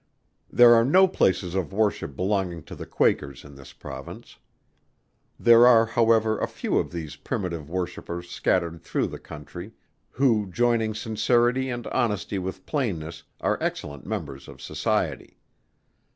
[0.51, 4.37] There are no places of worship belonging to the Quakers in this Province.
[5.39, 9.73] There are however, a few of these primitive worshippers scattered through the country,
[10.09, 15.37] who joining sincerity and honesty with plainness, are excellent members of society.